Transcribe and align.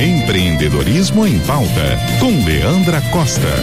Empreendedorismo 0.00 1.26
em 1.26 1.38
Pauta, 1.40 1.98
com 2.18 2.42
Leandra 2.42 3.02
Costa. 3.12 3.54